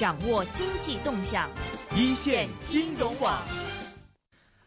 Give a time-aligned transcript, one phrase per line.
[0.00, 1.46] 掌握经济动向，
[1.94, 3.38] 一线金融网。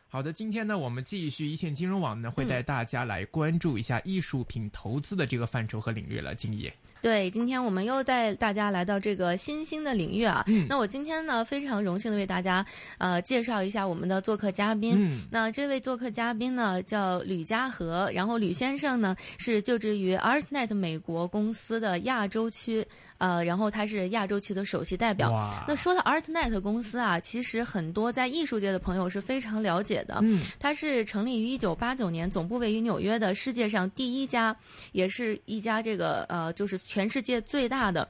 [0.08, 6.36] 好的，今天呢，我们继续一线金融网呢，会带大家来关注一下艺术品投资的这个范畴和领域了。
[6.36, 10.44] 敬业，对，今天我们又带大家来到这个新兴的领域啊。
[10.46, 12.64] 嗯那我今天呢，非常荣幸的为大家
[13.00, 14.94] 呃介绍一下我们的做客嘉宾。
[15.00, 22.86] 嗯那这位做客嘉宾呢叫吕家和，然后吕先生呢是就职于 ArtNet 美国公司的亚洲区，
[23.24, 25.32] 呃，然后他是亚洲区的首席代表。
[25.66, 30.20] 那说到 ArtNet 公司啊，其实很多在艺术界的朋友是非常了解的。
[30.24, 34.54] 嗯，它是成立于一九八九年，总部位于纽约的世界上第一家，
[34.92, 38.06] 也是一家这个呃，就是全世界最大的，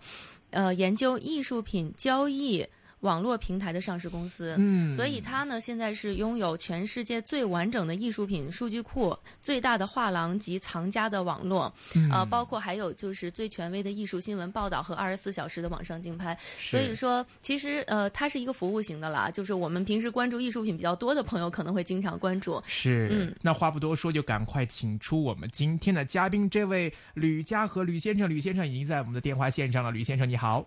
[0.50, 2.66] 呃，研究艺术品交易。
[3.04, 16.38] 网络平台的上市公司，嗯所以它呢现在是拥有全世界最完整的艺术品数据库、最大的画廊及藏家的网络，嗯呃，包括还有就是最权威的艺术新闻报道和二十四小时的网上竞拍。
[16.58, 22.62] 所以说，其实呃，它是一个服务型的啦，就是我们平时关注艺术品比较多的朋友可能会经常关注。
[22.66, 28.30] 是，嗯那话不多说，就赶快请出我们今天的嘉宾，这位吕家和吕先生。
[28.30, 30.66] 吕先生已经在我们的电话线上了，吕先生你好。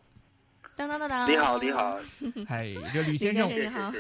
[0.76, 1.98] 当当当当，你好，你好，
[2.46, 3.50] 嗨， 这吕先生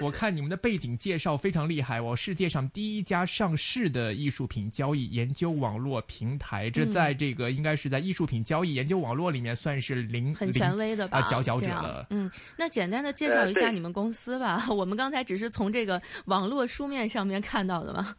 [0.02, 11.18] 我看你们的背景介绍非常厉害哦，世界上第一家上市的艺术品交易研究网络平台，这在这个应该是在艺术品交易研究网络里面算是零很权威的吧？
[11.18, 12.06] 啊佼佼者了。
[12.10, 14.66] 嗯，那简单的介绍一下你们公司吧。
[14.68, 18.14] 我们刚才只是从这个网络书面上面看到的嘛。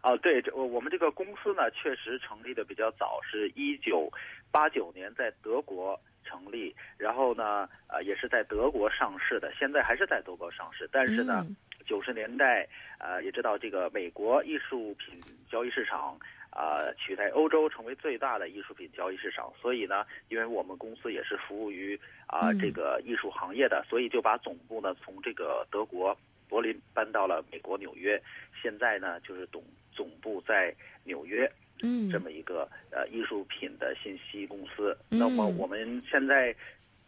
[0.00, 4.10] 啊，对，这我我们这个公司呢，确实成立的比较早，是一九
[4.50, 6.00] 八九年在德国
[6.30, 12.66] 成立，然后呢，呃，也是在德国上市的，现在还是在德国上市，但是呢嗯，九十、年代，
[12.98, 16.16] 呃，也知道这个美国艺术品交易市场。
[16.52, 26.14] 啊、取代欧洲成为最大的艺术品交易市场，所以呢，因为我们公司也是服务于啊、嗯这个艺术行业的，所以就把总部呢从这个德国
[26.48, 28.20] 柏林搬到了美国纽约。
[28.60, 30.74] 现在呢，就是总总部在
[31.04, 31.48] 纽约
[31.82, 34.96] 嗯，这么一个呃艺术品的信息公司。
[35.10, 36.52] 嗯那么我们现在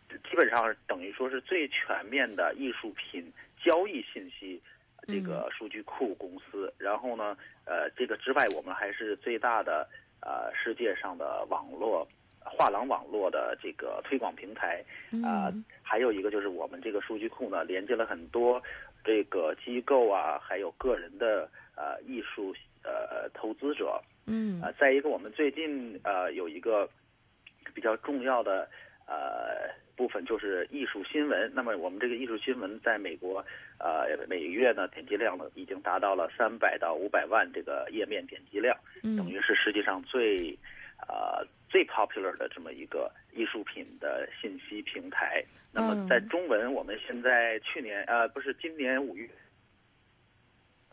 [0.09, 3.33] 基本上等于说是最全面的艺术品
[3.65, 4.61] 交易信息
[5.07, 6.73] 这个数据库公司。
[6.79, 9.89] 然后呢，呃，这个之外，我们还是最大的
[10.21, 12.07] 呃世界上的网络
[12.45, 14.85] 画廊网络的这个推广平台。
[15.25, 18.63] 啊、嗯还有一个就是我们这个数据库呢，连接了很多
[19.05, 21.47] 这个机构啊，还有个人的
[21.77, 24.03] 呃艺术呃投资者。
[24.27, 26.89] 嗯啊、再一个，我们最近呃有一个
[27.75, 28.69] 比较重要的
[29.07, 31.51] 呃部分就是艺术新闻。
[31.55, 33.45] 那么我们这个艺术新闻在美国
[33.79, 40.57] 呃每月呢点击量呢已经达到了三百到五百万这个页面点击量，等嗯于是世界上最
[41.09, 45.45] 呃最 popular 的这么一个艺术品的信息平台。
[45.73, 49.29] 那么在嗯中文，我们现在去年呃不是今年五月。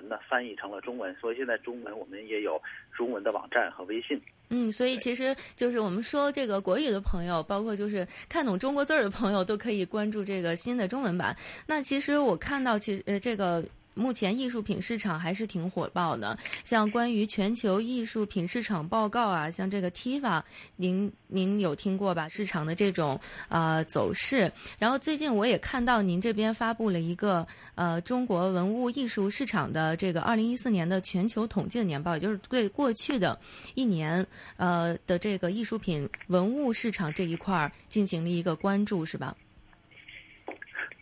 [0.07, 2.61] 那翻译成了中文，所以现在中文我们也有
[2.95, 4.21] 中文的网站和微信。
[4.49, 11.35] 嗯，所以其实就是我们说这个国语的朋友，包括就是看懂中国字儿的朋友，都可以关注这个新的中文版。
[11.67, 13.63] 那其实我看到，其实呃这个。
[13.93, 20.41] 目前艺术品市场还是挺火爆的，像关于全球艺术品市场报告啊，像这个 TIFA，
[20.77, 22.27] 您您有听过吧？
[22.27, 24.51] 市场的这种呃走势。
[24.77, 27.45] 然后最近我也看到您这边发布了一个
[27.75, 33.37] 呃中国文物艺术市场的这个二零一四年的全球统计的年报，也就是对过去的
[33.75, 34.25] 一年
[34.57, 39.35] 呃的这个艺术品文物市场这一块进行了一个关注，是吧？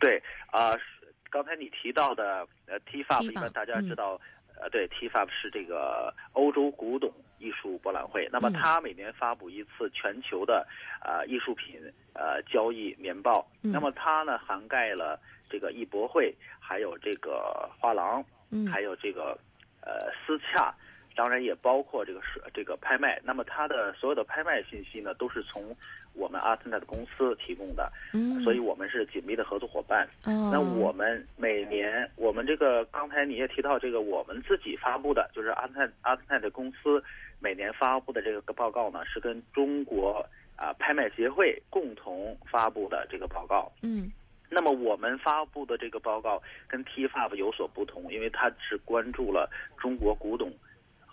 [0.00, 0.72] 对啊、
[1.30, 4.20] 刚才你提到的呃 TFAP，TIFA 一般大家知道，
[4.60, 8.28] 呃，对 TFAP 是这个欧洲古董艺术博览会。
[8.32, 10.66] 那么嗯它每年发布一次全球的
[11.04, 11.80] 呃艺术品
[12.14, 13.46] 呃交易年报。
[13.62, 15.18] 嗯那么它呢涵盖了
[15.48, 19.38] 这个艺博会，还有这个画廊，嗯还有这个
[19.82, 20.74] 呃私洽。
[21.18, 25.76] 当然也包括这个是这个拍卖，那么它的所有的拍卖信息呢，都是从
[26.14, 30.06] 我们 ArtNet 公司提供的，嗯，所以我们是紧密的合作伙伴。
[30.26, 37.02] 哦，那我们每年，我们这个刚才你也提到这个，我们自己发布的，就是阿特阿特奈的公司
[37.40, 40.24] 每年发布的这个报告呢，是跟中国
[40.54, 43.72] 啊、拍卖协会共同发布的这个报告。
[43.82, 44.12] 嗯
[44.50, 50.50] 那么我们发布的这个报告跟 TFAP 有所不同，因为它是关注了中国古董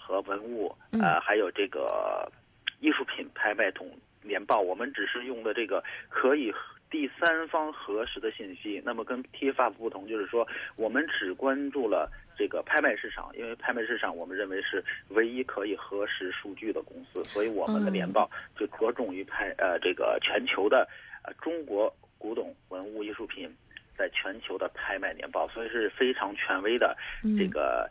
[0.06, 2.32] 和文物，啊呃，还有这个
[2.80, 3.90] 艺术品拍卖统
[4.22, 4.62] 年报。
[4.62, 6.54] 我们只是用的这个可以
[6.92, 8.80] 第三方核实的信息。
[8.86, 12.08] 那么跟 TFAP 不同，就是说我们只关注了
[12.38, 20.88] 这个拍卖市场，因为拍卖市场我们认为是唯一可以核实数据的公司，所以我们的年报就着重于拍呃这个全球的
[21.24, 23.52] 呃中国古董文物艺术品
[23.98, 26.96] 在全球的拍卖年报，所以是非常权威的
[27.36, 27.90] 这个。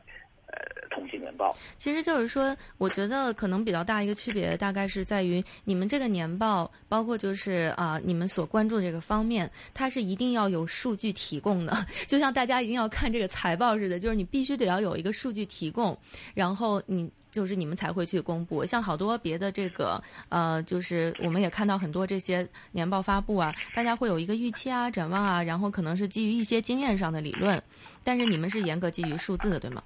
[0.55, 15.97] 呃，统计年报其实就是说，我觉得可能比较大一个区别，大概是在于你们这个年报，包括就是啊，你们所关注这个方面，它是一定要有数据提供的， 就像大家一定要看这个财报似的，就是你必须得要有一个数据提供，
[16.35, 18.65] 然后你就是你们才会去公布。
[18.65, 27.61] 像好多别的这个呃，就是我们也看到很多这些年报发布啊，大家会有一个预期啊、展望啊，然后可能是基于一些经验上的理论，
[28.05, 29.83] 但是你们是严格基于数字的，对吗？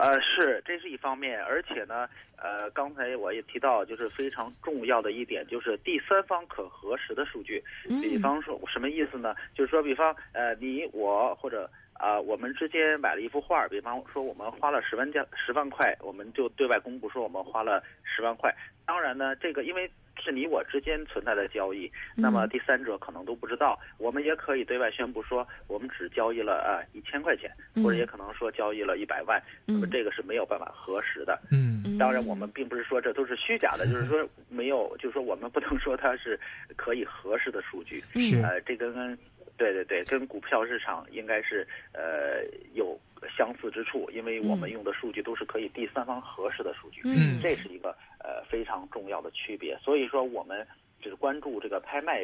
[0.00, 2.08] 呃，是，这是一方面，而且呢，
[2.38, 7.62] 呃，刚才我也提到，就是非常重要的一点，就是第三方可核实的数据。
[8.00, 9.34] 比方说，什么意思呢？
[9.54, 11.70] 就是说，比方，呃，你我或者
[12.00, 18.54] 啊，我们之间买了一幅画，比方说我们花了十万价十万块，我们就对外公布说我们花了十万块。
[18.86, 19.90] 当然呢，这个因为。
[20.22, 23.80] 是你我之间存在的交易，那么第三者可能都不知道。
[23.96, 29.42] 我们也可以对外宣布说，我们只交易了呃一千块钱，或者也可能说交易了一百万。
[29.64, 31.40] 那么这个是没有办法核实的。
[31.50, 36.38] 嗯，当然我们并不是说这都是虚假的，就是说没有，就是说我们不能说它是
[36.76, 38.04] 可以核实的数据。
[38.16, 39.16] 是，呃，这个跟
[39.60, 42.42] 对对对，跟股票市场应该是呃
[42.72, 42.98] 有
[43.36, 47.02] 相似之处，因为我们用的数据都是可以第三方核实的数据。
[47.04, 47.94] 嗯，这是一个。
[48.22, 50.66] 呃，非常重要的区别，所以说我们
[51.00, 52.20] 只关注这个拍卖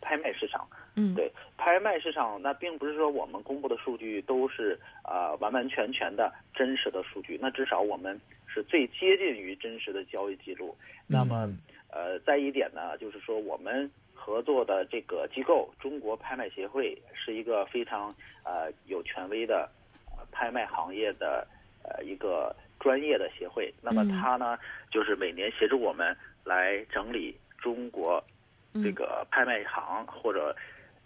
[0.00, 0.64] 拍卖市场。
[0.94, 10.76] 嗯，对，拍卖市场那并不是说我们公布的数据都是啊完完全全的真实的数据，那至少我们是最接近于真实的交易记录。
[11.08, 11.52] 那么，
[11.90, 13.90] 呃，再一点呢，就是说我们
[14.24, 18.08] 合作的这个机构中国拍卖协会是一个非常
[18.44, 19.68] 呃有权威的
[20.30, 21.46] 拍卖行业的
[21.82, 22.54] 呃一个。
[22.82, 24.58] 专业的协会，那么他呢，
[24.90, 28.20] 就是每年协助我们来整理中国
[28.82, 30.52] 这个拍卖行或者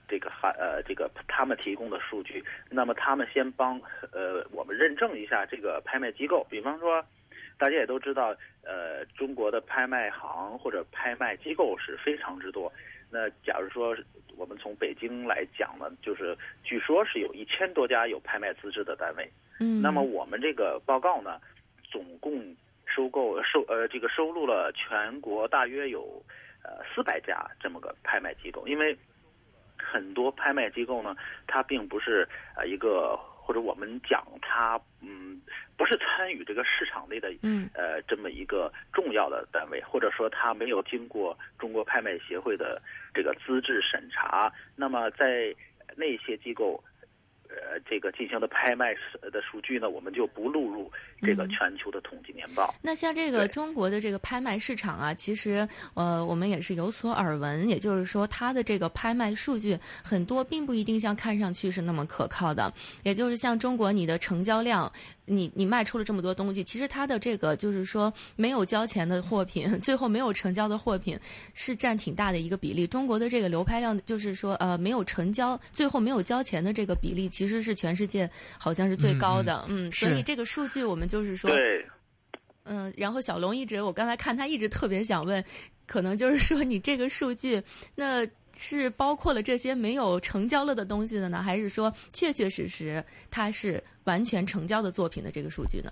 [0.08, 2.42] 这个还呃这个他们提供的数据。
[2.70, 3.78] 那么他们先帮
[4.10, 6.46] 呃我们认证一下这个拍卖机构。
[6.48, 7.04] 比方说，
[7.58, 8.34] 大家也都知道，
[8.64, 12.72] 呃，中国的拍卖行或者拍卖机构是非常之多。
[13.11, 13.97] 那假如说
[14.37, 19.31] 我们从北京来讲呢，就是据说是有一千多家有拍卖资质的单位。
[19.61, 21.41] 嗯，那么我们这个报告呢？
[21.88, 22.55] 总共
[22.85, 26.20] 收购收呃这个收录了全国大约有
[26.64, 28.94] 呃四百家这么个拍卖机构，因为
[29.79, 31.17] 很多拍卖机构呢，
[31.47, 35.40] 它并不是呃一个或者我们讲它嗯
[35.76, 42.82] 不是参与这个市场内的嗯呃这么一个重要的单位，或者说它没有经过中国拍卖协会的
[43.14, 45.54] 这个资质审查，那么在
[45.94, 46.82] 那些机构。
[47.48, 48.94] 呃，这个进行的拍卖
[49.32, 50.90] 的数据呢，我们就不录入
[51.22, 52.75] 这个全球的统计年报。
[52.82, 62.72] 那像这个中国的这个拍卖市场啊，其实呃，我们也是有所耳闻，也就是说，它的这个拍卖数据很多并不一定像看上去是那么可靠的。
[63.02, 64.92] 也就是像中国，你的成交量。
[65.26, 71.19] 你你卖出了这么多东西，其实它的这个就是说没有交钱的货品， 最后没有成交的货品
[71.52, 72.87] 是占挺大的一个比例。
[72.87, 79.64] 中国的这个流拍量就是说呃没有成交，最后没有交钱的这个比例其实是全世界好像是最高的。
[79.69, 81.84] 嗯，所以这个数据我们就是说，对，
[82.64, 85.44] 嗯，然后小龙一直我刚才看他一直特别想问，
[85.87, 87.62] 可能就是说你这个数据
[87.94, 88.26] 那
[88.56, 93.83] 是包括了这些没有成交了的东西的呢，还是说确确实实它是？
[94.07, 95.90] 完全成交的作品的这个数据呢？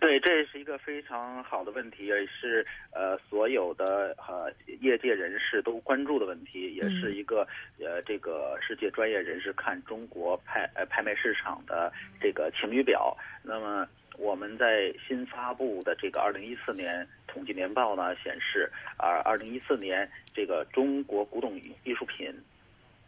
[0.00, 7.46] 对，这是一个非常好的问题，也是呃所有的呃业界人士都关注的问题，也是一个
[7.78, 13.16] 呃这个世界专业人士看中国拍呃拍卖市场的这个晴雨表。
[13.44, 13.86] 那么
[14.18, 22.30] 我们在新发布的这个二零一四年统计年报呢，显示啊，二零一四年这个中国古董艺术品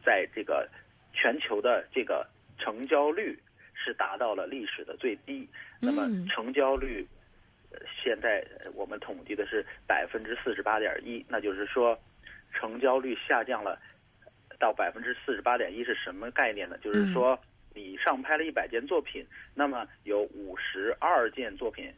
[0.03, 0.67] 在这个
[1.13, 2.27] 全球的这个
[2.59, 3.39] 成交率。
[3.83, 5.49] 是达到了历史的最低，
[5.81, 7.03] 那么成交率，
[8.05, 11.99] 现在我们统计的是百分之四十八点一，那就是说，
[12.53, 13.81] 成交率下降了
[14.59, 16.77] 到百分之四十八点一是什么概念呢？
[16.85, 17.41] 就是说，
[17.75, 21.93] 你上拍了一百件作品，那么有五十二件作品，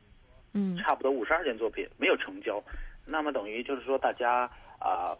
[0.54, 2.62] 嗯，差不多五十二件作品没有成交，
[3.06, 5.16] 那么等于就是说大家啊，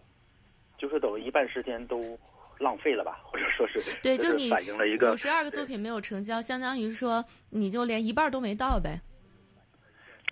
[0.79, 2.19] 就是等于一半时间都。
[2.59, 9.01] 浪费了吧，或者说是 对，就你反映了一个五十二个作品没有成交，相当于说你就连一半都没到呗。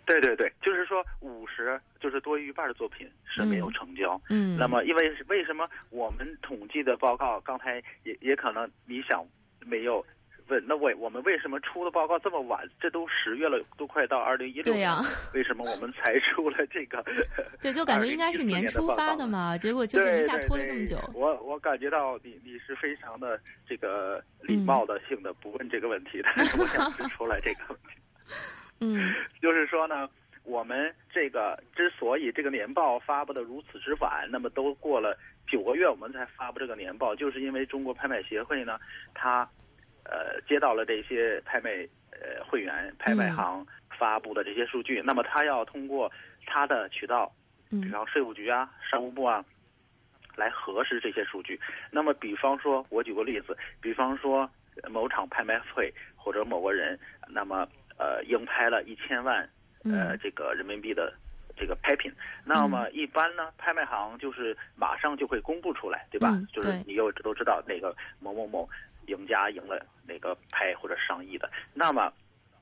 [0.07, 4.21] 对对对，就是说五十就是多于一半的作品是没有成交。
[4.29, 9.27] 嗯，那么因为为什么我们统计的报告刚才也也可能你想
[9.67, 10.05] 没有
[10.49, 12.69] 问，那为我们为什么出的报告这么晚？
[12.81, 15.03] 这都十月了，都快到二零一六年了，
[15.33, 17.05] 为什么我们才出了这个？
[17.63, 20.99] 对，就感觉应该是年初发的嘛，结果就是一下拖了这么久。
[21.15, 23.39] 我我感觉到你你是非常的
[23.69, 28.01] 这个礼貌的性的不问这个问题，但是我想指出来这个问题。
[28.83, 30.09] 嗯，就是说呢，
[30.51, 35.17] 我们这个之所以这个年报发布的如此之晚，那么都过了
[35.47, 38.79] 九个月，我们才发布这个年报，就是因为中国拍卖协会呢，
[39.15, 39.49] 它
[40.05, 41.71] 呃接到了这些拍卖
[42.11, 43.65] 呃会员拍卖行
[43.97, 46.11] 发布的这些数据，那么他要通过
[46.45, 47.33] 他的渠道，
[47.71, 49.45] 比方税务局啊、商务部啊，
[50.35, 51.61] 来核实这些数据。
[51.93, 54.51] 那么，比方说，我举个例子，比方说
[54.89, 57.69] 某场拍卖会或者某个人，那么。
[58.01, 59.47] 呃，应拍了一千万，
[59.85, 61.13] 呃，这个人民币的
[61.57, 62.13] 这个拍品，
[62.45, 66.39] 那么一般呢，拍卖行就是马上就会公布出来，对吧？
[66.53, 68.69] 就是你又都知道哪个某某某
[69.07, 72.13] 赢家赢了哪个拍或者上亿的，那么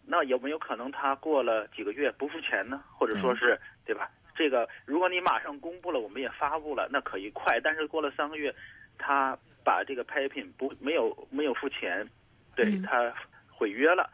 [0.07, 2.83] 那有没有可能他过了几个月不付钱呢？
[2.97, 4.11] 或者说是对吧？
[4.35, 8.55] 这个如果你马上公布了，我们也发布了，那可以快，但是过了三个月，
[8.97, 12.09] 他把这个拍品不没有没有付钱，
[12.55, 13.13] 对他
[13.51, 14.09] 毁约了。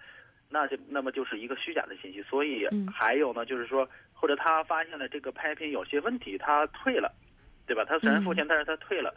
[0.55, 7.13] 那就那么就是一个虚假的信息，所以还有呢，就是说，或者他发现了这个拍品有些问题，他退了，
[7.67, 7.85] 对吧？
[7.85, 9.13] 他虽然付钱，但是他退了，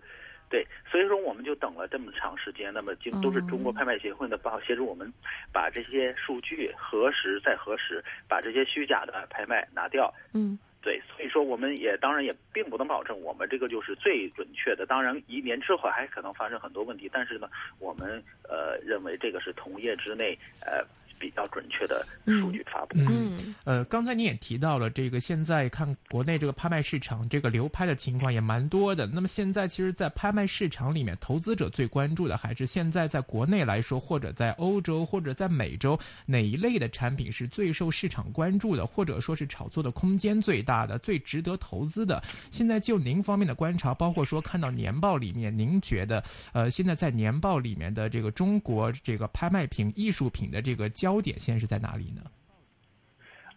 [0.50, 5.14] 对，所以说我们就等了这么长时间，那么就都是中国拍卖协会的帮协助我们
[5.54, 10.12] 把这些数据核实再核实，把这些虚假的拍卖拿掉。
[10.34, 20.84] 嗯，对，所以说我们也当然也并不能保证我们这个就是最准确的，当然一年之后还可能发生很多问题，但是呢，我们呃认为这个是同业之内呃。
[21.20, 22.98] 比较准确的数据发布。
[22.98, 29.08] 嗯，呃，刚才你也提到了这个，现在看国内这个拍卖市场，这个流拍的情况也蛮多的。
[29.08, 42.22] 那么现在其实，在拍卖市场里面，投资者最关注的还是现在在国内来说，或者在欧洲，或者在美洲，哪一类的产品是最受市场关注的，或者说是炒作的空间最大的、最值得投资的？
[42.52, 51.07] 现在就您方面的观察，包括说看到年报里面，您觉得，呃，现在在年报里面的这个中国这个拍卖品、艺术品的这个价。
[51.08, 52.22] 焦点现在是在哪里呢？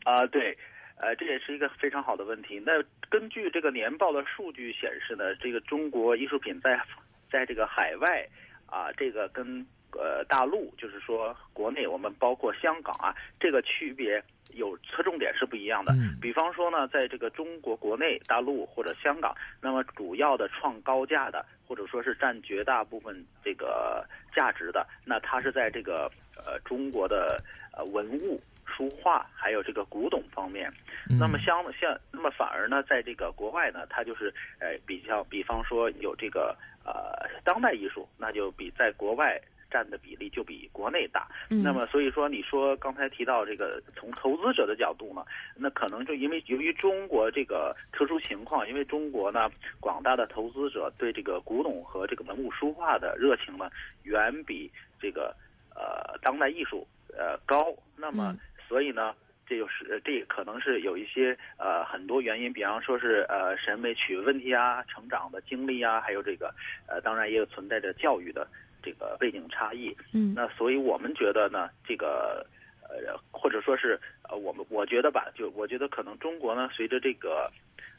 [0.04, 0.57] 啊，对，
[0.99, 2.62] 呃，这也是一个非常好的问题。
[2.64, 2.73] 那
[3.09, 6.80] 根据这个年报的数据显示呢，这个中国艺术品在
[7.28, 8.25] 在这个海外
[8.66, 14.23] 啊，这个跟呃大陆，就是说国内，我们包括香港啊，这个区别
[14.54, 15.92] 有侧重点是不一样的。
[16.21, 26.09] 比方说呢，在这个中国国内大陆或者香港，那么主要的创高价的，或者说是占绝大部分这个价值的，那它是在这个。
[26.47, 27.37] 呃，中国的
[27.76, 30.73] 呃文物、书画还有这个古董方面，
[31.18, 41.28] 那么相像那么反而呢，在这个国外呢，它就是呃比较，比方说有这个呃当代艺术，那就比在国外占的比例就比国内大。
[41.49, 45.25] 那么所以说，你说刚才提到这个从投资者的角度呢，
[45.56, 53.70] 那可能就因为由于中国这个特殊情况，因为中国呢广大的投资者对这个古董和这个文物书画的热情呢，
[54.04, 54.70] 远比
[55.00, 55.35] 这个。
[55.81, 58.37] 呃，当代艺术呃高，那么
[58.69, 59.15] 所以呢，
[59.47, 66.55] 这就是这可能是有一些呃很多原因，比方说是呃审美取问题啊，成长的经历啊，还有这个
[66.87, 68.47] 呃当然也有存在着教育的
[68.83, 69.97] 这个背景差异。
[70.13, 72.47] 嗯，那所以我们觉得呢，这个
[72.83, 77.51] 呃或者说是呃我们我觉得吧，就我觉得可能中国呢，随着这个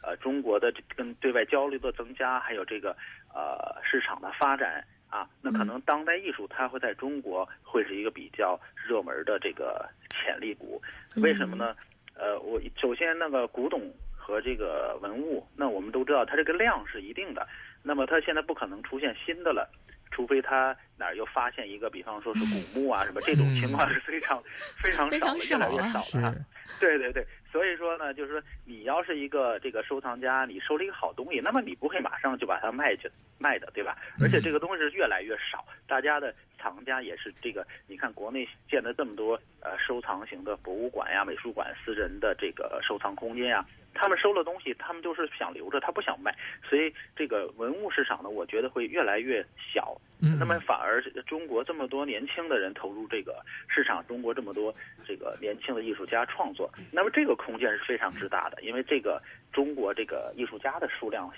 [0.04, 2.96] 呃中国的跟对外交流的增加，还有这个
[3.34, 4.86] 呃市场的发展。
[5.12, 10.82] 啊，那可能当代艺术它会在中国会是一个比较热门的这个潜力股，
[11.18, 11.75] 为什么呢？
[12.15, 17.46] 呃，我首先那个古董和这个文物，那我们都知道它这个量是一定的，
[17.84, 19.70] 那么它现在不可能出现新的了，
[20.12, 24.44] 除非他哪儿又发现一个，比方说是古墓啊什么，这种情况是非常
[24.77, 26.36] 非常少的，越来越少了。
[26.80, 27.25] 对对对。
[27.51, 33.98] 所以说呢，就是说你要是一个这个收藏家，你收了一个好东西，那么你不会马上就把它卖去卖的，对吧？
[34.22, 37.68] 而且这个东西是越来越少，大家的藏家也是这个。
[37.88, 46.36] 你看国内建的这么多呃收藏型的博物馆呀、美术馆、私人的这个收藏空间呀，他们收了东西，他们就是想留着，他不想卖。
[46.67, 49.95] 所以这个文物市场呢，我觉得会越来越小。
[50.39, 54.74] 那么反而中国这么多年轻的人投入这个市场，中国这么多
[55.05, 59.21] 这个年轻的艺术家创作，那么这个空间是非常之大的，因为这个
[59.51, 61.31] 中国这个艺术家的数量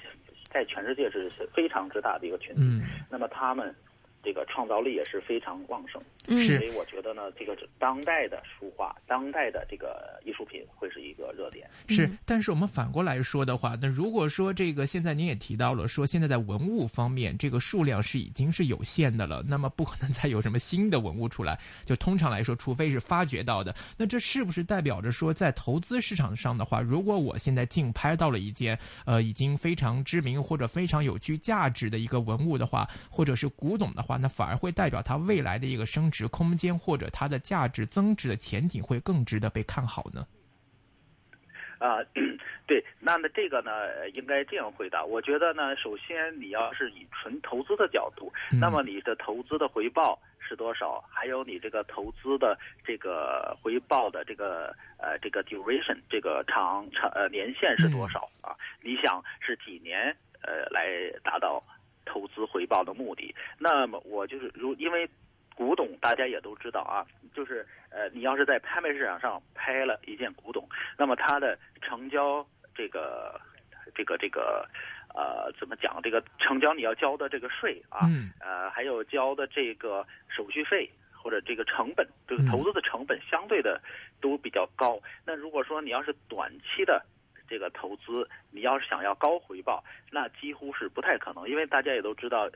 [0.52, 2.62] 在全世界是非常之大的一个群体，
[3.10, 3.74] 那么他们
[4.22, 6.02] 这个创造力也是非常旺盛。
[6.28, 11.70] 嗯是所以我觉得呢，这个当代的书画、当代的这个艺术品会是一个热点。
[11.88, 21.60] 是嗯，但是我们反过来说的话，那如果说这个现在您也提到了，说现在在文物方面这个数量是已经是有限的了，那么不可能再有什么新的文物出来。
[21.86, 40.28] 就通常来说，除非是发掘到的，那这是不是代表着说，在投资市场上的话，如果我现在竞拍到了一件呃已经非常知名或者非常有具价值的一个文物的话，或者是古董的话，那反而会代表它未来的一个升值空间或者它的价值增值的前景会更值得被看好呢？
[41.80, 42.00] 啊、
[42.66, 45.04] 对，那么这个呢，呃应该这样回答。
[45.04, 51.04] 我觉得呢，首先你要是以纯投资的角度，嗯那么你的投资的回报是多少？
[51.10, 58.56] 还有你这个投资的这个回报的这个呃这个 duration 这个长长呃年限是多少啊？
[58.82, 60.88] 你想是几年呃来
[61.22, 61.62] 达到
[62.06, 63.36] 投资回报的目的？
[63.60, 65.10] 那么我就是如因为
[65.56, 70.68] 古董大家也都知道啊，就是呃你要是在拍卖市场上拍了一件古董，
[70.98, 72.46] 那么它的成交
[72.76, 73.40] 这个
[73.94, 74.68] 这个这个
[75.14, 76.02] 呃怎么讲？
[76.02, 83.80] 这个成交你要交的这个税啊，嗯呃，还有交的这个手续费或者这个成本，这个嗯投资的成本相对的
[84.20, 85.00] 都比较高。
[85.26, 87.06] 那如果说你要是短期的
[87.48, 92.50] 这个投资，你要是想要高回报，那几乎是不太可能，因为大家也都知道。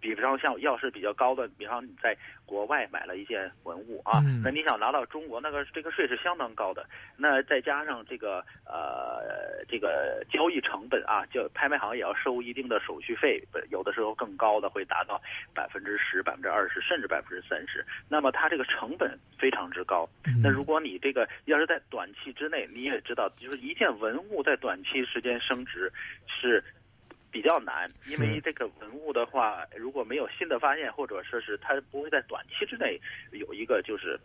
[0.00, 2.16] 比方像要是比较高的，比方你在
[2.46, 6.84] 国外买了一件文物啊，嗯那你想拿到中国，那个这个税是相当高的。
[7.16, 15.20] 那再加上这个呃这个交易成本啊，就拍卖行也要收一定的手续费，有的时候更高的会达到
[15.54, 17.84] 百分之十、百分之二十，甚至百分之三十。
[18.08, 20.08] 那么它这个成本非常之高。
[20.26, 25.92] 嗯那如果你这个要是在短期之内，你也知道，就是一件文物在短期时间升值
[26.26, 26.64] 是
[27.30, 33.00] 比较难，因为这个文物的话，如果没有新的发现，或者说是它不会在短期之内
[33.32, 34.18] 有一个就是。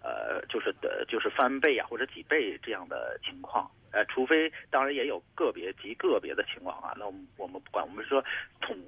[0.00, 6.94] 呃，就是的，就是翻倍啊，或者几倍这样的情况，呃，除非当然也有个别极个别的情况啊。
[6.96, 8.24] 那我们我们不管，我们说
[8.60, 8.78] 统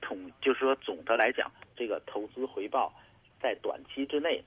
[0.00, 2.90] 统，就是说总的来讲，这个投资回报
[3.42, 4.42] 在短期之内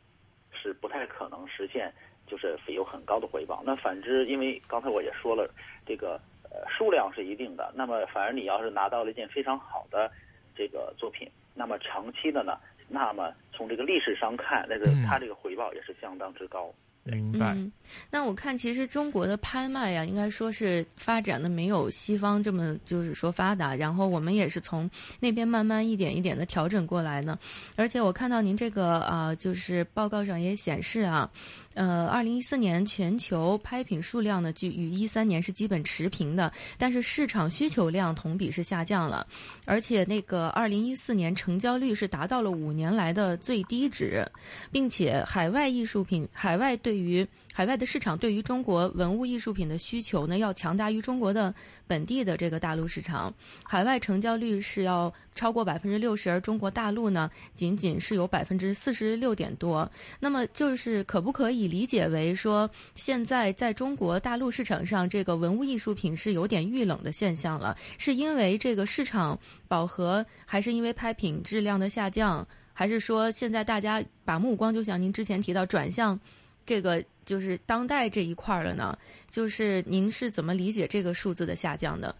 [0.51, 1.93] 是不太可能实现，
[2.25, 3.61] 就是有很高的回报。
[3.63, 5.47] 那反之，因为刚才我也说了，
[5.85, 6.19] 这个
[6.51, 10.11] 呃数量是一定的，那么反而你要是拿到了一件非常好的
[10.55, 16.71] 这个作品，那么长期的呢，那么从这个历史上看，那个嗯它这个回报也是相当之高。
[17.03, 17.53] 明白。
[17.55, 17.71] 嗯，
[18.09, 27.37] 那我看其实中国的拍卖呀，应该说是发展的没有西方这么就是说发达，然后我们也是从那边慢慢一点一点的调整过来呢。
[27.75, 31.29] 而且我看到您这个啊、就是报告上也显示啊，
[31.73, 39.25] 呃，二零一四年全球拍品数量呢，就与一三年是基本持平的，但是市场需求量同比是下降了，
[39.65, 44.23] 而且那个二零一四年成交率是达到了五年来的最低值，
[44.71, 51.55] 并且海外艺术品，海外对对于海外的市场对于中国文物艺术品的需求呢，要强大于中国的
[51.87, 53.33] 本地的这个大陆市场。
[53.63, 59.89] 海外成交率是要超过百分之六十，而中国大陆呢，仅仅是有百分之四十六点多。
[60.19, 67.73] 那么就是可不可以理解为说，现在在中国大陆市场上，这个文物艺术品是有点遇冷的现象了？
[67.97, 72.45] 是因为这个市场饱和，还是因为拍品质量的下降？
[72.73, 76.19] 还是说现在大家把目光就像您之前提到转向
[76.65, 78.97] 这个就是当代这一块儿了呢？
[79.29, 82.15] 就是您是怎么理解这个数字的下降的？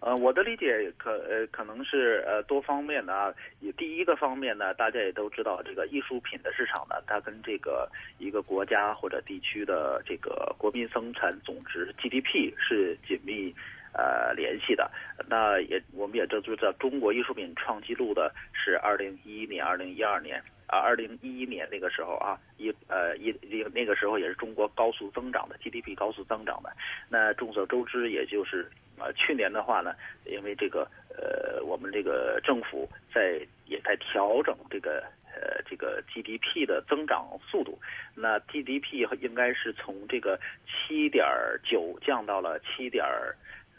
[0.00, 3.32] 呃，我的理解可呃可能是呃多方面的啊。
[3.60, 13.54] 也第一个方面呢，大家也都知道，这个艺术品的市场呢，它跟这个一个国家或者地区的这个国民生产总值 GDP 是紧密
[13.94, 14.90] 呃联系的。
[15.26, 20.42] 那也我们也都知道，中国艺术品创纪录的是二零一一年、二零一二年。
[20.74, 26.72] 啊，二零一一年那个时候啊，一呃一一那个时候也是中国高速增长的 GDP 高速增长的。
[27.08, 29.94] 那众所周知，也就是呃去年的话呢，
[30.26, 37.78] 因为这个呃我们这个政府在也在调整这个呃这个 GDP 的增长速度。
[38.16, 41.24] 那 GDP 应该是从这个七点
[41.62, 43.04] 九降到了七点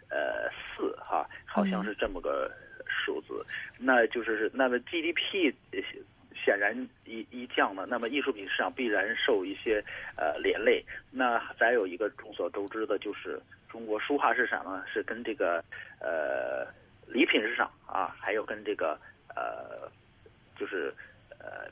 [0.10, 2.50] 呃四哈，好像是这么个
[2.88, 3.46] 数字。
[3.78, 5.54] 那就是那么 GDP。
[6.46, 9.84] 显然一一降呢，那么艺术品市场必然受一些
[10.16, 10.86] 呃连累。
[11.10, 15.64] 那再有一个众所周知的就是中国书画市场呢，是跟这个
[16.00, 16.68] 呃
[17.08, 18.96] 礼品市场啊，还有跟这个
[19.36, 19.90] 呃
[20.56, 20.94] 就是
[21.40, 21.68] 呃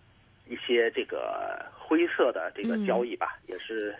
[0.47, 3.95] 一些这个灰色的这个交易吧，也是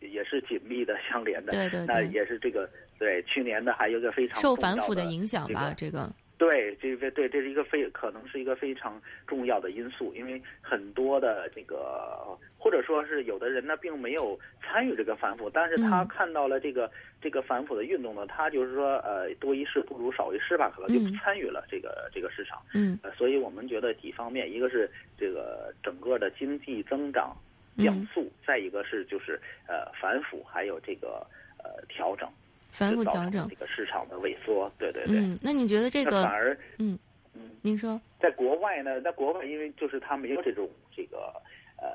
[0.00, 1.52] 也是紧密的相连的。
[1.52, 16.90] 对对对那也是这个对去年的还有一个非常受反腐的影响吧，这这个对，这个对，这是一个非可能是一个非常重要的因素，因为很多的这个，或者说是有的人呢，并没有参与这个反腐，但是他看到了这个
[17.22, 22.60] 这个反腐的运动呢，他就是说，呃，多一事不如少一事吧，可能就不参与了这个这个市场。
[22.74, 27.36] 嗯，呃，所以我们觉得几方面，一个是这个整个的经济增长
[27.78, 31.24] 降速，再一个是就是呃反腐，还有这个
[31.62, 32.28] 呃调整。
[32.74, 35.16] 反复调整这个市场的萎缩，对对对。
[35.16, 36.98] 嗯，那你觉得这个反而嗯
[37.34, 39.00] 嗯，您说，在国外呢？
[39.00, 41.32] 在国外，因为就是它没有这种这个
[41.78, 41.86] 呃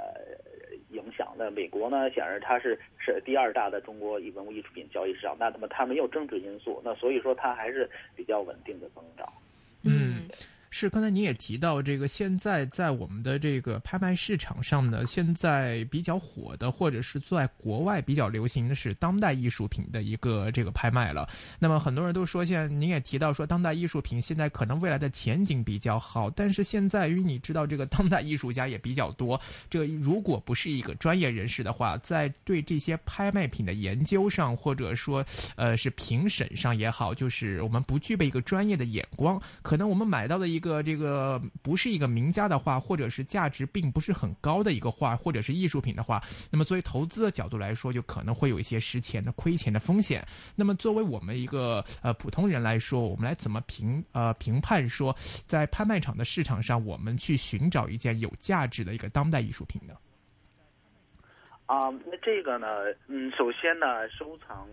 [0.91, 1.51] 影响那。
[1.51, 9.27] 美国呢，显然它是是第二大的中国文物艺术品交易市场，那那么它没有政治因素，那所以说它还是比较稳定的增长。
[9.83, 10.29] 嗯。
[10.79, 21.27] 是，刚才您也提到这个，现在在我们的这个拍卖市场上呢，现在比较火的，或者是在国外比较流行的是当代艺术品的一个这个拍卖了。
[21.59, 29.37] 那么很多人都说，现在您也提到说，当代艺术品现在可能未来的前景比较好，但是现在，因为你知道这个当代艺术家也比较多，
[29.69, 35.25] 这如果不是一个专业人士的话，在对这些拍卖品的研究上，或者说
[35.57, 50.23] 呃是评审上也好，就是我们不具备一个专业的眼光，可能我们买到的一个个这个不是一个名家的画，或者是价值并不是很高的一个画，或者是艺术品的话，那么作为投资的角度来说，就可能会有一些失钱的亏钱的风险。
[50.55, 55.15] 那么作为我们一个呃普通人来说，我们来怎么评呃评判说，
[55.47, 59.95] 在拍卖场的市场上，我们去寻找一件有价值的一个当代艺术品呢？
[61.65, 62.67] 啊，那这个呢，
[63.07, 64.67] 嗯，首先呢，收藏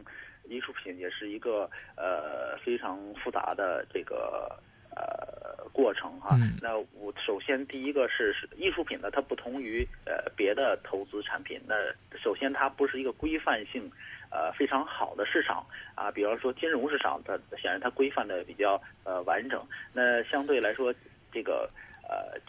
[0.44, 4.60] 艺术品也是一个呃非常复杂的这个。
[4.96, 11.60] 呃，过程哈，那我首先第一个是是艺术品呢，它不同于呃别的投资产品。
[11.68, 11.74] 那
[12.18, 13.90] 首先它不是一个规范性
[14.30, 19.62] 呃非常好的市场啊，比方说金融市场，它显然它规范的比较呃完整。
[19.92, 20.94] 那相对来说，
[21.30, 21.68] 这个
[22.08, 22.40] 呃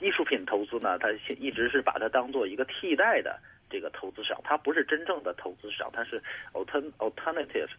[0.00, 3.38] 艺术品投资呢，它一直是把它当做一个替代的
[3.70, 6.20] 这个投资市场，它不是真正的投资市场，它是
[6.52, 7.70] alternative。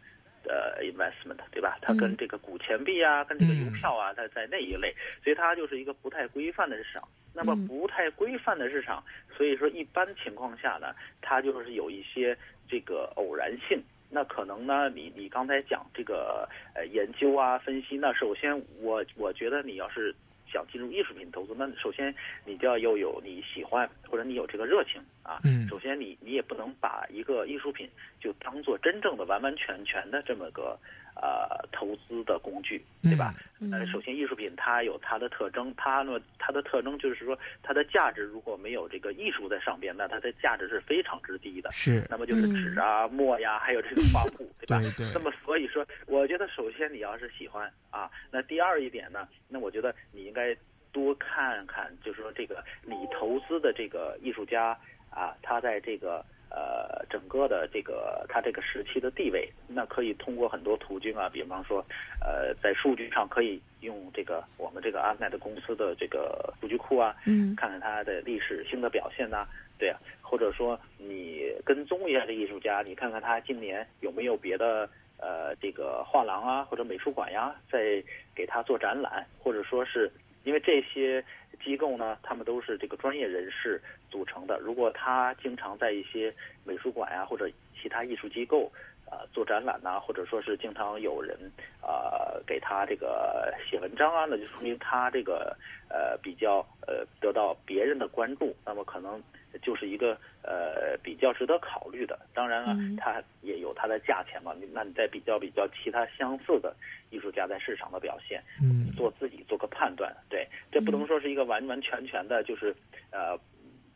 [0.47, 1.77] 呃，investment 对吧？
[1.81, 7.07] 它跟这个古钱币啊，跟这个邮票啊，它在那一类，所以它就是一个不太规范的市场。
[7.33, 9.03] 那么不太规范的市场，
[9.35, 13.81] 所以说一般情况下呢，它就是有一些这个偶然性。
[14.09, 20.15] 那可能呢，你你刚才讲这个呃研究啊、分析，那首先我我觉得你要是。
[20.51, 22.13] 想进入艺术品投资，那首先
[22.45, 25.39] 你就要又有你喜欢或者你有这个热情啊。
[25.43, 25.67] 嗯。
[25.67, 30.77] 首先你你也不能把一个艺术品就当做真正的完完全全的这么个
[31.21, 33.33] 呃投资的工具，对吧？
[33.71, 33.85] 呃。
[33.87, 41.71] 首先艺术品它有它的特征，它呢它的特征就是说它的价值如果没有这个艺术在上边，那它的价值是非常之低的。
[41.71, 42.05] 是。
[42.09, 44.79] 那么就是纸啊、墨呀，还有这个画布，对吧？
[44.79, 45.11] 对对。
[45.13, 50.55] 那么所以说，我觉得首先你要是喜欢啊，那第二一点呢，那我觉得你应该。
[50.91, 54.75] 多看看，就是说这个你投资的这个艺术家
[55.11, 61.83] 啊，他在这个呃整个的这个他这个时期的地位，那可以通过很多途径啊，比方说
[62.19, 69.45] 呃在数据上可以用这个我们这个阿奈的公司的这个数据库啊，嗯，看看他的历史性的表现呐，
[69.77, 78.03] 对啊，或者说你跟踪一下这艺术家，你看看他今年有没有别的呃这个画廊啊或者美术馆呀在
[78.35, 80.11] 给他做展览，或者说是。
[80.45, 81.23] 因为这些
[81.63, 84.59] 机构呢，他们都是这个专业人士组成的。
[84.59, 87.49] 如果他经常在一些美术馆呀或者
[87.81, 88.71] 其他艺术机构
[89.05, 91.37] 啊做展览呐，或者说是经常有人
[91.81, 95.55] 啊给他这个写文章啊，那就说明他这个
[95.89, 98.55] 呃比较呃得到别人的关注。
[98.65, 99.21] 那么可能
[99.61, 102.19] 就是一个呃比较值得考虑的。
[102.33, 104.53] 当然了，它也有它的价钱嘛。
[104.73, 106.75] 那你再比较比较其他相似的。
[107.11, 112.71] 艺术家在市场的表现，嗯，做自己做个判断，对，这不能说是一个完完全全的，就是
[113.09, 113.35] 呃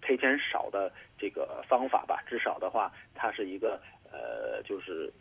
[0.04, 2.22] 赔钱少的这个方法吧。
[2.28, 3.80] 至少的话，它是一个
[4.12, 5.12] 呃，就是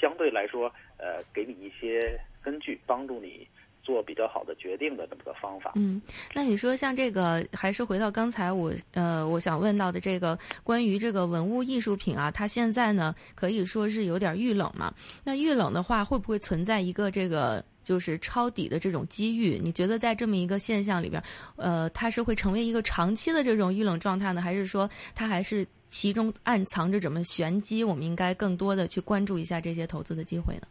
[0.00, 3.46] 相对来说呃，给你一些根据，帮助你。
[3.86, 5.70] 做比较好的决定的这么个方法。
[5.76, 6.02] 嗯，
[6.34, 14.92] 那你说像这个，还是回到刚才我呃我想问到的这个关于这个文物艺术品啊，它现在呢可以说是有点遇冷嘛。
[15.22, 19.60] 那遇冷的话，会不会存在一个这个就是抄底的这种机遇？
[19.62, 21.22] 你觉得在这么一个现象里边，
[21.54, 27.84] 呃，它是会成为一个长期的这种遇冷状态呢，还是说它还是其中暗藏着什么玄机？
[27.84, 30.66] 我们应该更多的去关注一下这些投资的机会呢？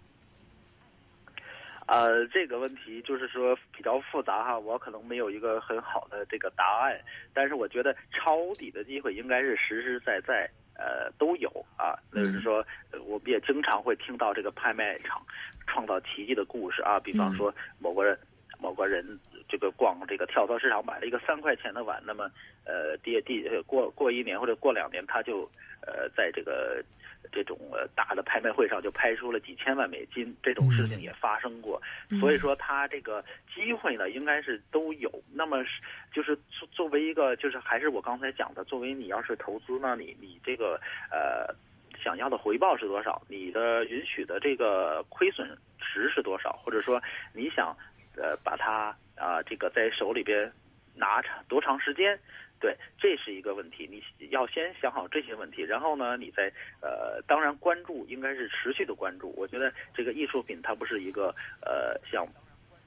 [1.87, 6.99] 呃，这个问题就是说比较复杂哈，我可能没有一个很好的这个答案，
[7.33, 10.49] 但是我觉得抄底的机会应该是实实在在
[10.85, 11.97] 呃都有啊。
[12.11, 12.63] 那就是说，
[13.07, 15.19] 我们也经常会听到这个拍卖场
[15.65, 18.17] 创造奇迹的故事啊，比方说某个人
[18.59, 22.29] 某个人这个逛这个跳蚤市场买了一个三块钱的碗，那么
[22.65, 25.49] 呃第第过过一年或者过两年，他就
[25.85, 26.83] 呃在这个。
[27.31, 31.81] 这种呃大的拍卖会上就拍出了几千万美金，这种事情也发生过，
[32.19, 35.11] 所以说他这个机会呢应该是都有。
[35.33, 35.81] 那么是
[36.13, 40.79] 就是作作为一个就是还是我刚才讲的，作为你要是投资呢，你你这个
[41.11, 41.51] 呃
[41.99, 43.19] 想要的回报是多少？
[43.27, 46.53] 你的允许的这个亏损值是多少？
[46.63, 47.01] 或者说
[47.33, 47.75] 你想
[48.17, 50.51] 呃把它啊这个在手里边
[50.95, 52.19] 拿长多长时间？
[52.57, 56.51] 对，这是一个问题，你要先想好这些问题，然后呢，你再
[56.81, 59.33] 呃，当然关注应该是持续的关注。
[59.35, 62.25] 我觉得这个艺术品它不是一个呃像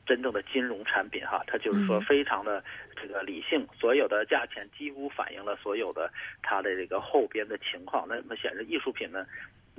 [0.08, 2.64] 真正的金融产品哈，它就是说非常的
[2.96, 6.10] 这个理性，所有的价钱几乎反映了所有的
[6.42, 8.06] 它的这个后边的情况。
[8.08, 9.26] 那么显示艺术品呢？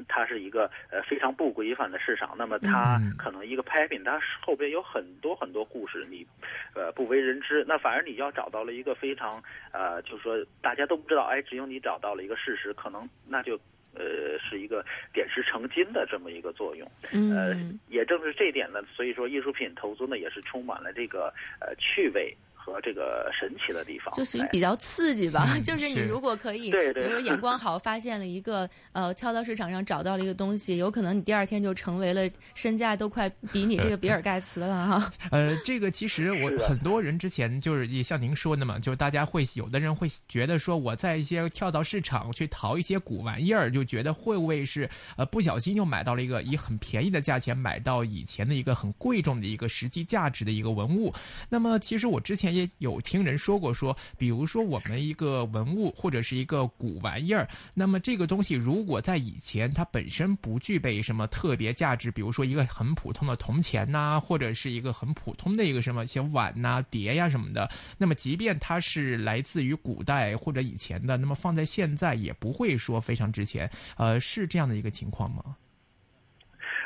[0.08, 6.26] 它是一个呃非常不规范的市场，那么它可能一个拍品，它后边有很多很多故事，你
[6.74, 7.65] 呃不为人知。
[7.68, 13.60] 那反而你要找到了一个非常呃，就是说大家都不知道，哎，只有你找到了一个事实，可能那就
[13.95, 16.89] 呃是一个点石成金的这么一个作用。
[17.36, 17.56] 呃，
[17.88, 22.36] 也正是这点呢，所以说艺术品投资呢也是充满了这个呃趣味。
[22.70, 25.58] 和这个神奇的地方，就是比较刺激吧。
[25.64, 35.14] 就是你如果可以，比如说眼光好，发现了一个呃，跳蚤市场上找到了一个东西，有可能你第二天就成为了身价都快比你这个比尔盖茨了哈。
[35.32, 51.14] 呃，这个其实我很多人之前就是也像您说的嘛，就是大家会有的人会觉得说我在一些跳蚤市场去淘一些古玩意儿，就觉得会不会是呃不小心又买到了一个以很便宜的价钱买到以前的一个很贵重的一个实际价值的一个文物。
[51.50, 52.59] 那么其实我之前也。
[52.80, 73.69] 有听人说过，说比如说我们一个文物或者是一个古玩意儿，那么这个东西如果在以前它本身不具备什么特别价值，比如说一个很普通的铜钱呐，或者是一个很普通的一个什么些碗呐、碟呀什么的，那么即便它是来自于古代或者以前的，那么放在现在也不会说非常值钱。
[73.98, 75.56] 呃，是这样的一个情况吗？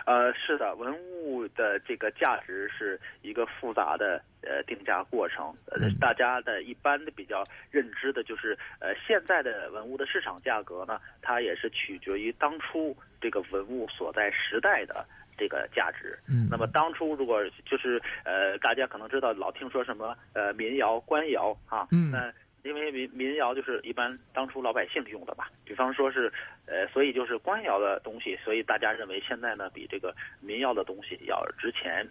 [0.05, 5.53] 呃，是的，文物的这个价值是一个复杂的呃定价过程。
[5.67, 15.05] 呃，大家的一般的比较认知的就是，呃，现在的文物的市场价格呢，它也是取决于当初这个文物所在时代的
[15.37, 16.19] 这个价值。
[16.27, 16.47] 嗯。
[16.51, 21.87] 那么当初如果就是呃，大家可能知道老听说什么呃民窑、官窑啊。
[21.91, 22.11] 嗯。
[22.11, 22.33] 那
[22.63, 26.31] 因为民民窑就是一般当初老百姓用的吧，比方说是，
[26.65, 32.07] 呃，所以就是官窑的东西，所以大家认为现在呢比这个民窑的东西要值钱，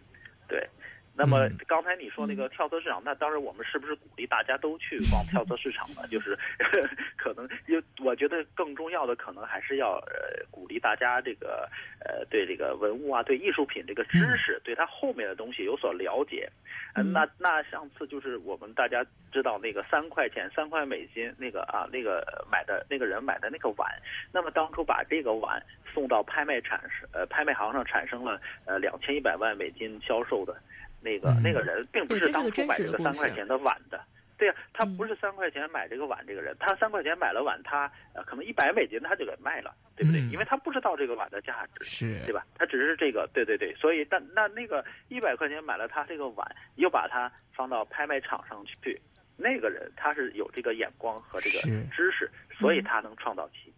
[0.47, 0.69] 对。
[1.15, 6.09] 那么刚才你说那个跳蚤市场，那当然我们是不是鼓励大家都去逛 跳蚤市场呢？
[6.11, 6.39] 就是
[7.17, 11.69] 可能，因为我觉得更重要的可能还是要呃鼓励大家这个
[12.01, 16.51] 呃对这个文物啊、对艺术品这个知识，对它后面的东西有所了解。
[16.95, 23.91] 那那上次就是我们大家知道那个三块钱、三块美金那个啊那个买的那个人买的那个碗，
[24.33, 26.81] 那么当初把这个碗送到拍卖产
[27.13, 30.57] 呃拍卖行上产生了呃两千一百万美金销售的。
[31.03, 34.01] 那个那个人并不是当初买这个三块钱的碗的，
[34.39, 40.21] 对呀，他不是三块钱买这个碗，这个人他三块钱买了碗，他呃可能一百美金他就给卖了，对不对？
[40.23, 42.45] 因为他不知道这个碗的价值，是，对吧？
[42.57, 49.01] 他只是这个，对对对，所以但那那个一百块钱买了他这个碗，又把它放到拍卖场上去，
[49.37, 51.61] 那个人他是有这个眼光和这个
[51.91, 53.72] 知识，所以他能创造奇迹。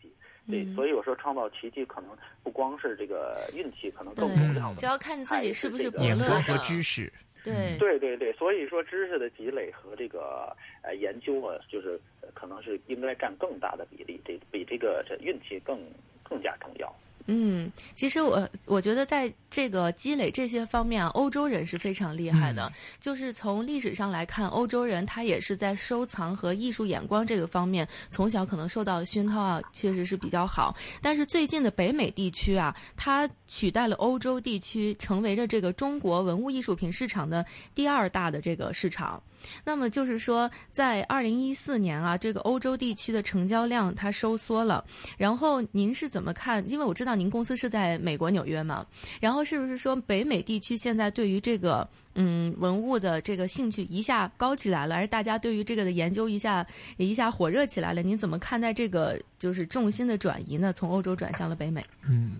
[0.50, 2.10] 对，所以我说创造奇迹可能
[2.42, 7.12] 不光是这个运气，可能更重要的，就要看自己是不是眼光和知识。
[7.42, 12.00] 对，对对对，所以说知识的积累和这个呃研究啊，就是
[12.32, 15.78] 可能是应该占更大的比例，这比这个这运气更
[16.22, 16.94] 更加重要。
[17.26, 22.70] 嗯，其实我我觉得在这个积累这些方面啊，欧洲人是非常厉害的。
[23.00, 30.76] 就是从历史上来看，欧洲人他也是在收藏和艺术眼光这个方面，从小可能受到熏陶啊，确实是比较好。
[31.00, 39.22] 但是最近的北美地区啊，它取代了欧洲地区，成为了这个中国文物艺术品市场的第二大的这个市场。
[39.64, 44.84] 那么就是说，在二零一四年啊，这个欧洲地区的成交量它收缩了。
[45.16, 46.68] 然后您是怎么看？
[46.70, 48.86] 因为我知道您公司是在美国纽约嘛。
[49.20, 58.02] 然后是不是说北美地区现在对于这个嗯文物的这个兴趣一下高起来了，而大家对于这个的研究一下一下火热起来了？
[58.02, 60.72] 您怎么看待这个就是重心的转移呢？
[60.72, 61.84] 从欧洲转向了北美？
[62.08, 62.36] 嗯，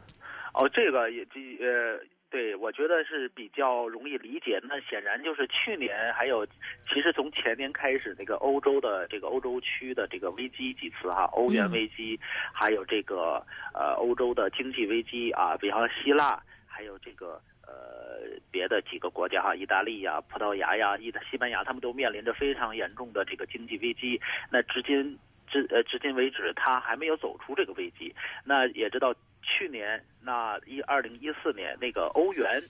[0.55, 1.23] 哦，这个也
[1.61, 1.99] 呃。
[2.35, 4.59] 对，我觉得是比较容易理解。
[4.65, 6.45] 那显然就是去年还有，
[6.93, 12.19] 其实从前年开始，那个欧洲的这个欧洲区的这个危机几次哈，欧元危机，
[12.53, 13.41] 还有这个
[13.73, 24.21] 呃欧洲的经济危机啊，比方希腊，还有这个呃别的几个国家哈，意大利呀、葡萄牙呀、意大西班牙，他们都面临着非常严重的这个经济危机。
[24.51, 25.17] 那至今
[25.47, 28.13] 至呃至今为止，他还没有走出这个危机。
[28.45, 29.15] 那也知道。
[29.45, 32.61] 去年那一二零一四年那个欧元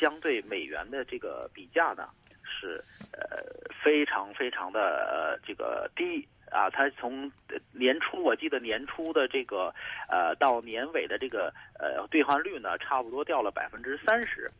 [0.00, 2.08] 相对美元的这个比价呢
[2.42, 2.80] 是
[3.12, 3.44] 呃
[3.82, 7.30] 非常非常的呃这个低啊，它从
[7.72, 9.74] 年初我记得年初的这个
[10.08, 14.50] 呃到年尾的这个呃兑换率呢差不多掉了百分之三十。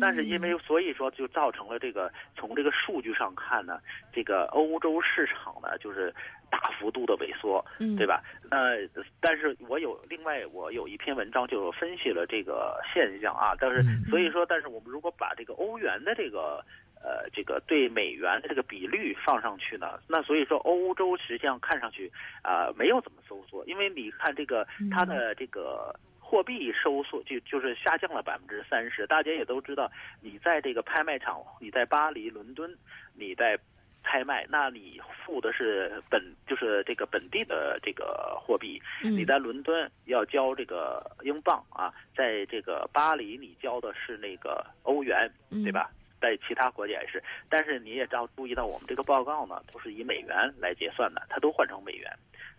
[0.00, 3.78] 但是因为所以说就造成了这个从这个数据上看呢，
[4.12, 6.12] 这个欧洲市场呢就是
[6.54, 7.64] 大幅度的萎缩，
[7.98, 8.22] 对吧？
[8.50, 8.78] 呃，
[9.20, 16.64] 但是我有另外我有一篇文章就分析了这个现象啊，但是所以说，但是我们如果把这个欧元的这个
[17.02, 22.08] 呃这个对美元的这个比率放上去呢，那所以说欧洲实际上看上去
[22.42, 25.92] 啊没有怎么收缩，因为你看这个它的这个。
[26.26, 32.74] 货币收缩就就是下降了百分之三十，大家也都知道，你在这个拍卖场，你在巴黎、伦敦，
[33.14, 33.56] 你在
[34.04, 45.28] 拍卖，那你付的是本就是这个本地的这个货币，你在伦敦要交这个英镑啊，在这个巴黎你交的是那个欧元，
[45.64, 45.90] 对吧？
[46.20, 52.10] 在其他国家也是，但是你也要注意到，我们这个报告呢都是以美元来结算的，它都换成美元，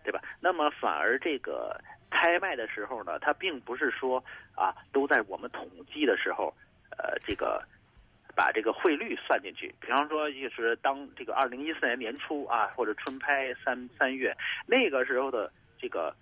[0.04, 0.20] 对吧？
[0.40, 1.80] 那么反而这个。
[2.08, 6.54] 拍卖的时候呢，它并不是说啊，都在我们统计的时候，
[6.96, 7.62] 呃，这个
[8.36, 9.74] 把这个汇率算进去。
[9.80, 16.14] 比方说，就是当这个二零一四年年初啊，或者春拍三三月那个时候的这个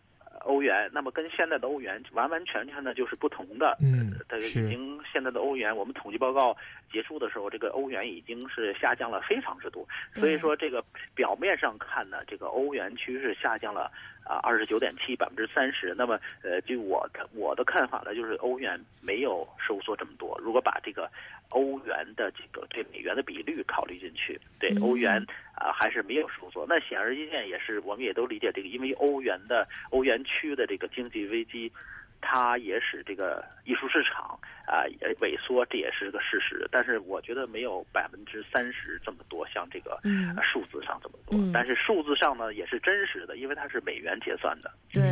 [0.44, 3.77] 欧元，那么跟现在的欧元完完全全的就是不同的。
[3.83, 6.57] 嗯，它已经现在的欧元，我们统计报告
[6.90, 9.87] 结束的时候，这个欧元已经是下降了非常之多。
[10.14, 13.90] 所以说，这个表面上看呢，这个欧元趋势下降了。
[14.25, 15.95] 啊，二十九点七，百分之三十。
[15.97, 20.39] 那么，呃，据我看我的看法呢，就是欧元没有收缩这么多。
[20.43, 21.11] 如果把这个
[21.51, 26.65] 欧元的这个对美元的比率考虑进去，对欧元啊还是没有收缩。
[26.69, 31.71] 那显而易见也是，我们也都理解这个，因为欧元的欧元区的这个经济危机。
[32.25, 34.83] 它也使这个艺术市场啊
[35.21, 36.67] 萎缩，这也是个事实。
[36.73, 40.01] 但是我觉得没有百分之三十这么多，像这个
[40.43, 41.39] 数字上这么多。
[41.53, 44.71] 但是数字上呢也是真实的，因为它是美元结算的。
[44.93, 45.03] 对，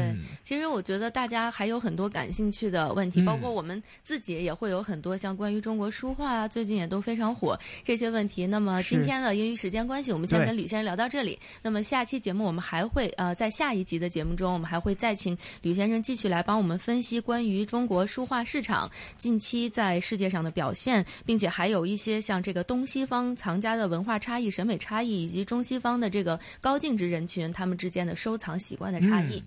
[0.42, 8.46] 其实我觉得大家还有很多感兴趣的问题，包括我们自己也会有很多像关于中国书画啊，最近也都非常火这些问题。
[8.46, 11.38] 那么今天呢，由于时间关系，我们先跟吕先生聊到这里。
[11.62, 17.01] 那么下期节目我们还会呃在下一集的节目中，我们还会再请吕先生继续来帮我们分。
[17.02, 29.42] 析关于中国书画市场近期在世界上的表现，并且还有一些像这个东西方藏家的文化差异、审美差异，以及中西方的这个高净值人群他们之间的收藏习惯的差异。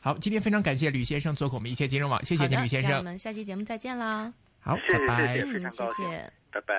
[0.00, 2.98] 好，今天非常感谢吕先生做客我们一切金融网，谢谢您，吕先生。
[2.98, 4.32] 我们下期节目再见啦！
[4.60, 6.76] 好，拜拜，嗯，谢谢，拜拜。